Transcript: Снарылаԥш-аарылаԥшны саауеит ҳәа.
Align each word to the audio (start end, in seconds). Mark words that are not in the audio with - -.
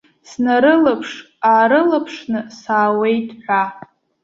Снарылаԥш-аарылаԥшны 0.29 2.39
саауеит 2.59 3.27
ҳәа. 3.43 3.63